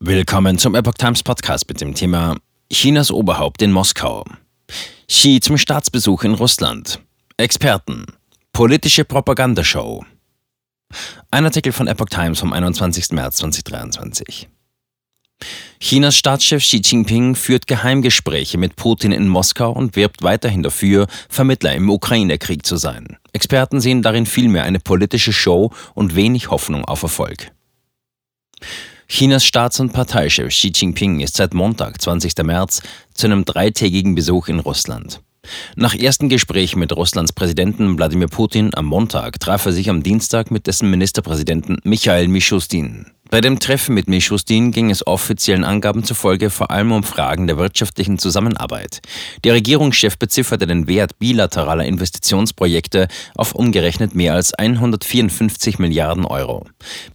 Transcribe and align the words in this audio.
Willkommen 0.00 0.58
zum 0.58 0.76
Epoch 0.76 0.94
Times 0.94 1.24
Podcast 1.24 1.68
mit 1.68 1.80
dem 1.80 1.92
Thema 1.92 2.36
Chinas 2.72 3.10
Oberhaupt 3.10 3.62
in 3.62 3.72
Moskau. 3.72 4.24
Xi 5.08 5.40
zum 5.40 5.58
Staatsbesuch 5.58 6.22
in 6.22 6.34
Russland. 6.34 7.00
Experten. 7.36 8.06
Politische 8.52 9.04
Propagandashow. 9.04 10.04
Ein 11.32 11.46
Artikel 11.46 11.72
von 11.72 11.88
Epoch 11.88 12.10
Times 12.10 12.38
vom 12.38 12.52
21. 12.52 13.10
März 13.10 13.38
2023. 13.38 14.48
Chinas 15.80 16.16
Staatschef 16.16 16.62
Xi 16.62 16.80
Jinping 16.84 17.34
führt 17.34 17.66
Geheimgespräche 17.66 18.56
mit 18.56 18.76
Putin 18.76 19.10
in 19.10 19.26
Moskau 19.26 19.72
und 19.72 19.96
wirbt 19.96 20.22
weiterhin 20.22 20.62
dafür, 20.62 21.08
Vermittler 21.28 21.74
im 21.74 21.90
Ukraine-Krieg 21.90 22.64
zu 22.64 22.76
sein. 22.76 23.16
Experten 23.32 23.80
sehen 23.80 24.02
darin 24.02 24.26
vielmehr 24.26 24.62
eine 24.62 24.78
politische 24.78 25.32
Show 25.32 25.72
und 25.94 26.14
wenig 26.14 26.52
Hoffnung 26.52 26.84
auf 26.84 27.02
Erfolg. 27.02 27.50
Chinas 29.10 29.44
Staats- 29.44 29.80
und 29.80 29.92
Parteichef 29.92 30.48
Xi 30.48 30.70
Jinping 30.74 31.20
ist 31.20 31.36
seit 31.36 31.54
Montag, 31.54 32.00
20. 32.00 32.44
März, 32.44 32.82
zu 33.14 33.26
einem 33.26 33.46
dreitägigen 33.46 34.14
Besuch 34.14 34.48
in 34.48 34.60
Russland. 34.60 35.20
Nach 35.76 35.94
ersten 35.94 36.28
Gesprächen 36.28 36.78
mit 36.78 36.94
Russlands 36.94 37.32
Präsidenten 37.32 37.96
Wladimir 37.96 38.28
Putin 38.28 38.70
am 38.74 38.86
Montag 38.86 39.40
traf 39.40 39.66
er 39.66 39.72
sich 39.72 39.90
am 39.90 40.02
Dienstag 40.02 40.50
mit 40.50 40.66
dessen 40.66 40.90
Ministerpräsidenten 40.90 41.78
Michael 41.84 42.28
Mishustin. 42.28 43.06
Bei 43.30 43.42
dem 43.42 43.58
Treffen 43.58 43.94
mit 43.94 44.08
Mishustin 44.08 44.72
ging 44.72 44.90
es 44.90 45.06
offiziellen 45.06 45.64
Angaben 45.64 46.02
zufolge 46.02 46.48
vor 46.48 46.70
allem 46.70 46.92
um 46.92 47.02
Fragen 47.02 47.46
der 47.46 47.58
wirtschaftlichen 47.58 48.18
Zusammenarbeit. 48.18 49.02
Der 49.44 49.52
Regierungschef 49.52 50.16
bezifferte 50.16 50.66
den 50.66 50.88
Wert 50.88 51.18
bilateraler 51.18 51.84
Investitionsprojekte 51.84 53.06
auf 53.34 53.54
umgerechnet 53.54 54.14
mehr 54.14 54.32
als 54.32 54.54
154 54.54 55.78
Milliarden 55.78 56.24
Euro. 56.24 56.64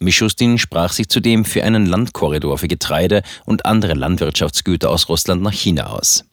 Mishustin 0.00 0.58
sprach 0.58 0.92
sich 0.92 1.08
zudem 1.08 1.46
für 1.46 1.64
einen 1.64 1.86
Landkorridor 1.86 2.58
für 2.58 2.68
Getreide 2.68 3.22
und 3.46 3.64
andere 3.64 3.94
Landwirtschaftsgüter 3.94 4.90
aus 4.90 5.08
Russland 5.08 5.42
nach 5.42 5.52
China 5.52 5.86
aus. 5.86 6.24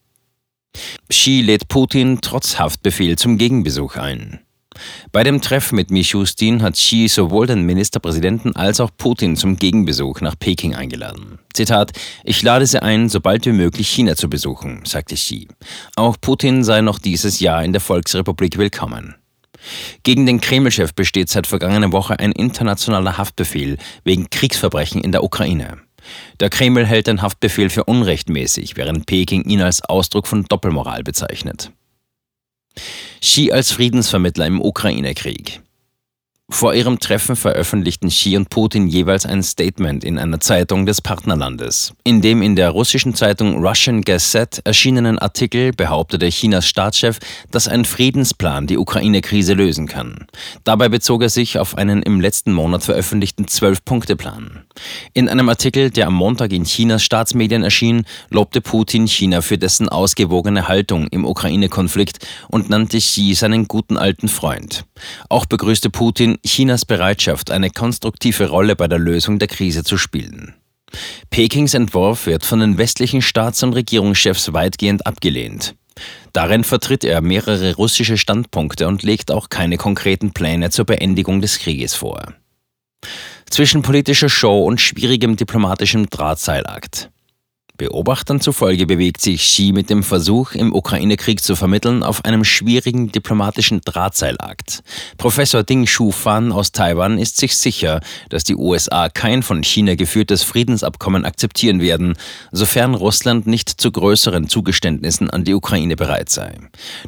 Xi 1.10 1.42
lädt 1.42 1.68
Putin 1.68 2.20
trotz 2.22 2.60
Haftbefehl 2.60 3.18
zum 3.18 3.38
Gegenbesuch 3.38 3.96
ein. 3.96 4.40
Bei 5.12 5.24
dem 5.24 5.42
Treffen 5.42 5.76
mit 5.76 5.92
Mishustin 5.92 6.62
hat 6.62 6.76
Xi 6.76 7.08
sowohl 7.08 7.48
den 7.48 7.64
Ministerpräsidenten 7.66 8.56
als 8.56 8.80
auch 8.80 8.92
Putin 8.96 9.36
zum 9.36 9.58
Gegenbesuch 9.58 10.22
nach 10.22 10.38
Peking 10.38 10.76
eingeladen. 10.76 11.40
Zitat: 11.54 11.92
Ich 12.24 12.42
lade 12.42 12.66
Sie 12.66 12.82
ein, 12.82 13.10
sobald 13.10 13.46
wie 13.46 13.52
möglich 13.52 13.90
China 13.90 14.16
zu 14.16 14.30
besuchen, 14.30 14.82
sagte 14.86 15.16
Xi. 15.16 15.48
Auch 15.96 16.18
Putin 16.22 16.64
sei 16.64 16.82
noch 16.82 17.00
dieses 17.00 17.40
Jahr 17.40 17.64
in 17.64 17.74
der 17.74 17.82
Volksrepublik 17.82 18.58
willkommen. 18.58 19.16
Gegen 20.04 20.26
den 20.26 20.40
Kreml-Chef 20.40 20.94
besteht 20.94 21.30
seit 21.30 21.48
vergangener 21.48 21.92
Woche 21.92 22.18
ein 22.20 22.32
internationaler 22.32 23.18
Haftbefehl 23.18 23.78
wegen 24.06 24.30
Kriegsverbrechen 24.30 25.02
in 25.02 25.12
der 25.12 25.24
Ukraine. 25.24 25.80
Der 26.40 26.50
Kreml 26.50 26.86
hält 26.86 27.08
den 27.08 27.22
Haftbefehl 27.22 27.70
für 27.70 27.86
unrechtmäßig, 27.86 28.78
während 28.78 29.06
Peking 29.06 29.44
ihn 29.44 29.62
als 29.62 29.84
Ausdruck 29.84 30.28
von 30.28 30.46
Doppelmoral 30.46 31.04
bezeichnet. 31.04 31.72
Xi 33.22 33.52
als 33.52 33.72
Friedensvermittler 33.72 34.46
im 34.46 34.62
Ukraine-Krieg. 34.62 35.62
Vor 36.52 36.74
ihrem 36.74 37.00
Treffen 37.00 37.36
veröffentlichten 37.36 38.10
Xi 38.10 38.36
und 38.36 38.50
Putin 38.50 38.88
jeweils 38.88 39.26
ein 39.26 39.44
Statement 39.44 40.04
in 40.04 40.18
einer 40.18 40.40
Zeitung 40.40 40.88
des 40.88 41.00
Partnerlandes. 41.00 41.94
In 42.04 42.22
dem 42.22 42.42
in 42.42 42.56
der 42.56 42.72
russischen 42.72 43.14
Zeitung 43.14 43.64
Russian 43.64 44.02
Gazette 44.02 44.62
erschienenen 44.66 45.20
Artikel 45.20 45.72
behauptete 45.72 46.28
Chinas 46.28 46.68
Staatschef, 46.68 47.20
dass 47.52 47.68
ein 47.68 47.86
Friedensplan 47.86 48.66
die 48.66 48.80
Ukraine-Krise 48.80 49.54
lösen 49.54 49.88
kann. 49.88 50.26
Dabei 50.64 50.90
bezog 50.90 51.22
er 51.22 51.30
sich 51.30 51.60
auf 51.60 51.78
einen 51.78 52.02
im 52.02 52.20
letzten 52.20 52.52
Monat 52.52 52.84
veröffentlichten 52.84 53.48
Zwölf-Punkte-Plan. 53.48 54.64
In 55.14 55.30
einem 55.30 55.50
Artikel, 55.50 55.92
der 55.92 56.08
am 56.08 56.16
Montag 56.16 56.52
in 56.52 56.64
Chinas 56.64 57.04
Staatsmedien 57.04 57.64
erschien, 57.64 58.06
lobte 58.32 58.60
Putin 58.60 59.08
China 59.08 59.42
für 59.42 59.60
dessen 59.60 59.88
ausgewogene 59.88 60.68
Haltung 60.68 61.08
im 61.08 61.26
Ukraine-Konflikt 61.26 62.26
und 62.50 62.70
nannte 62.70 62.98
Xi 62.98 63.36
seinen 63.36 63.68
guten 63.68 63.98
alten 63.98 64.28
Freund. 64.28 64.84
Auch 65.30 65.46
begrüßte 65.46 65.90
Putin 65.90 66.39
Chinas 66.46 66.86
Bereitschaft, 66.86 67.52
eine 67.52 67.70
konstruktive 67.70 68.50
Rolle 68.50 68.76
bei 68.76 68.88
der 68.88 69.00
Lösung 69.00 69.40
der 69.40 69.48
Krise 69.48 69.84
zu 69.84 69.98
spielen. 69.98 70.54
Pekings 71.30 71.74
Entwurf 71.74 72.26
wird 72.26 72.46
von 72.46 72.60
den 72.60 72.78
westlichen 72.78 73.22
Staats- 73.22 73.64
und 73.64 73.74
Regierungschefs 73.74 74.54
weitgehend 74.54 75.06
abgelehnt. 75.06 75.76
Darin 76.34 76.64
vertritt 76.64 77.04
er 77.04 77.22
mehrere 77.22 77.76
russische 77.76 78.18
Standpunkte 78.18 78.88
und 78.88 79.04
legt 79.04 79.32
auch 79.32 79.50
keine 79.50 79.78
konkreten 79.78 80.32
Pläne 80.32 80.70
zur 80.70 80.86
Beendigung 80.86 81.42
des 81.42 81.60
Krieges 81.60 81.94
vor. 81.94 82.34
Zwischen 83.50 83.82
politischer 83.82 84.30
Show 84.30 84.64
und 84.64 84.80
schwierigem 84.80 85.36
diplomatischem 85.36 86.10
Drahtseilakt. 86.10 87.10
Beobachtern 87.80 88.42
zufolge 88.42 88.86
bewegt 88.86 89.22
sich 89.22 89.42
Xi 89.42 89.72
mit 89.74 89.90
dem 89.90 90.04
Versuch, 90.04 90.52
im 90.52 90.76
Ukraine-Krieg 90.76 91.42
zu 91.42 91.56
vermitteln, 91.56 92.04
auf 92.04 92.26
einem 92.26 92.44
schwierigen 92.44 93.12
diplomatischen 93.12 93.80
Drahtseilakt. 93.82 94.84
Professor 95.18 95.64
Ding 95.64 95.88
Shu-Fan 95.88 96.52
aus 96.52 96.74
Taiwan 96.74 97.18
ist 97.18 97.38
sich 97.38 97.56
sicher, 97.56 98.02
dass 98.28 98.44
die 98.44 98.58
USA 98.58 99.08
kein 99.08 99.44
von 99.44 99.64
China 99.64 99.96
geführtes 99.96 100.44
Friedensabkommen 100.44 101.24
akzeptieren 101.24 101.80
werden, 101.80 102.16
sofern 102.52 102.96
Russland 102.96 103.48
nicht 103.48 103.70
zu 103.70 103.92
größeren 103.92 104.50
Zugeständnissen 104.50 105.30
an 105.30 105.46
die 105.46 105.54
Ukraine 105.54 105.96
bereit 105.96 106.30
sei. 106.30 106.58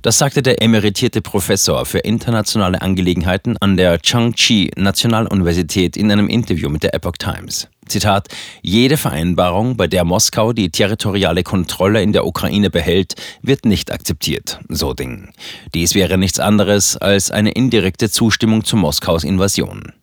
Das 0.02 0.18
sagte 0.18 0.42
der 0.42 0.62
emeritierte 0.62 1.22
Professor 1.22 1.86
für 1.86 2.00
internationale 2.00 2.82
Angelegenheiten 2.82 3.58
an 3.58 3.76
der 3.76 4.00
Changchi 4.00 4.72
Nationaluniversität 4.78 5.98
in 5.98 6.10
einem 6.10 6.30
Interview 6.30 6.70
mit 6.70 6.84
der 6.84 6.94
Epoch 6.94 7.18
Times. 7.20 7.68
Zitat, 7.92 8.30
jede 8.62 8.98
Vereinbarung, 8.98 9.78
bei 9.78 9.88
der 9.88 10.04
Moskau 10.04 10.54
die 10.54 10.72
territoriale 10.72 11.44
Kontrolle 11.44 12.02
in 12.02 12.14
der 12.14 12.26
Ukraine 12.26 12.70
behält, 12.70 13.16
wird 13.42 13.66
nicht 13.66 13.92
akzeptiert, 13.92 14.60
so 14.70 14.94
Ding. 14.94 15.30
Dies 15.74 15.94
wäre 15.94 16.18
nichts 16.18 16.40
anderes 16.40 16.98
als 16.98 17.32
eine 17.32 17.52
indirekte 17.52 18.10
Zustimmung 18.10 18.64
zu 18.64 18.78
Moskaus 18.78 19.24
Invasion. 19.24 19.94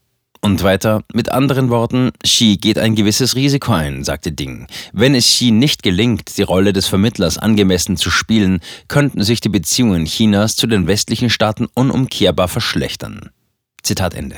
Und 0.40 0.62
weiter, 0.62 1.02
mit 1.12 1.32
anderen 1.32 1.68
Worten, 1.68 2.12
Xi 2.22 2.58
geht 2.58 2.78
ein 2.78 2.94
gewisses 2.94 3.34
Risiko 3.34 3.72
ein, 3.72 4.04
sagte 4.04 4.30
Ding. 4.30 4.68
Wenn 4.92 5.14
es 5.14 5.24
Xi 5.26 5.50
nicht 5.50 5.82
gelingt, 5.82 6.38
die 6.38 6.42
Rolle 6.42 6.72
des 6.72 6.86
Vermittlers 6.86 7.38
angemessen 7.38 7.96
zu 7.96 8.10
spielen, 8.10 8.60
könnten 8.86 9.24
sich 9.24 9.40
die 9.40 9.48
Beziehungen 9.48 10.04
Chinas 10.04 10.54
zu 10.54 10.66
den 10.66 10.86
westlichen 10.86 11.30
Staaten 11.30 11.66
unumkehrbar 11.74 12.46
verschlechtern. 12.46 13.30
Zitat 13.82 14.14
Ende. 14.14 14.36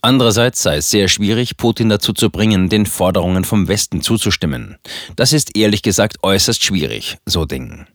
Andererseits 0.00 0.62
sei 0.62 0.76
es 0.76 0.90
sehr 0.90 1.08
schwierig, 1.08 1.56
Putin 1.56 1.88
dazu 1.88 2.12
zu 2.12 2.30
bringen, 2.30 2.68
den 2.68 2.86
Forderungen 2.86 3.44
vom 3.44 3.66
Westen 3.66 4.00
zuzustimmen. 4.00 4.76
Das 5.16 5.32
ist 5.32 5.56
ehrlich 5.56 5.82
gesagt 5.82 6.18
äußerst 6.22 6.62
schwierig, 6.62 7.18
so 7.26 7.44
Ding. 7.44 7.86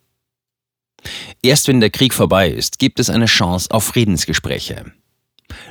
Erst 1.41 1.68
wenn 1.68 1.80
der 1.80 1.90
Krieg 1.90 2.14
vorbei 2.14 2.50
ist, 2.50 2.80
gibt 2.80 3.00
es 3.00 3.09
eine 3.09 3.25
Chance 3.25 3.72
auf 3.72 3.86
Friedensgespräche. 3.86 4.86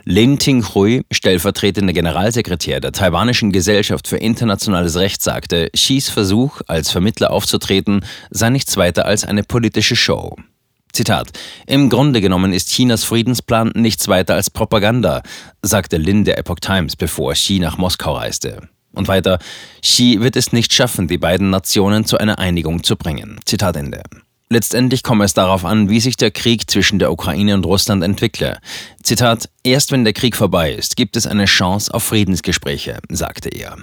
Lin 0.04 0.38
Ting-Hui, 0.38 1.02
stellvertretender 1.10 1.92
Generalsekretär 1.92 2.80
der 2.80 2.92
taiwanischen 2.92 3.52
Gesellschaft 3.52 4.08
für 4.08 4.16
internationales 4.16 4.96
Recht, 4.96 5.22
sagte, 5.22 5.70
Xis 5.70 6.08
Versuch, 6.08 6.60
als 6.66 6.90
Vermittler 6.90 7.30
aufzutreten, 7.30 8.04
sei 8.30 8.50
nichts 8.50 8.76
weiter 8.76 9.06
als 9.06 9.24
eine 9.24 9.42
politische 9.42 9.96
Show. 9.96 10.36
Zitat: 10.92 11.30
Im 11.66 11.88
Grunde 11.88 12.20
genommen 12.20 12.52
ist 12.52 12.68
Chinas 12.68 13.04
Friedensplan 13.04 13.72
nichts 13.74 14.08
weiter 14.08 14.34
als 14.34 14.50
Propaganda, 14.50 15.22
sagte 15.62 15.96
Lin 15.96 16.24
der 16.24 16.38
Epoch 16.38 16.60
Times, 16.60 16.96
bevor 16.96 17.32
Xi 17.32 17.58
nach 17.58 17.78
Moskau 17.78 18.14
reiste. 18.14 18.68
Und 18.92 19.08
weiter: 19.08 19.38
Xi 19.80 20.18
wird 20.20 20.36
es 20.36 20.52
nicht 20.52 20.72
schaffen, 20.72 21.08
die 21.08 21.18
beiden 21.18 21.50
Nationen 21.50 22.04
zu 22.04 22.18
einer 22.18 22.38
Einigung 22.38 22.84
zu 22.84 22.96
bringen. 22.96 23.40
Zitat 23.46 23.76
Ende. 23.76 24.02
Letztendlich 24.50 25.02
komme 25.02 25.24
es 25.24 25.32
darauf 25.32 25.64
an, 25.64 25.88
wie 25.88 25.98
sich 25.98 26.18
der 26.18 26.30
Krieg 26.30 26.70
zwischen 26.70 26.98
der 26.98 27.10
Ukraine 27.10 27.54
und 27.54 27.64
Russland 27.64 28.04
entwickle. 28.04 28.58
Zitat: 29.02 29.48
Erst 29.64 29.92
wenn 29.92 30.04
der 30.04 30.12
Krieg 30.12 30.36
vorbei 30.36 30.72
ist, 30.72 30.96
gibt 30.96 31.16
es 31.16 31.26
eine 31.26 31.46
Chance 31.46 31.92
auf 31.94 32.02
Friedensgespräche, 32.02 32.98
sagte 33.08 33.48
er. 33.48 33.78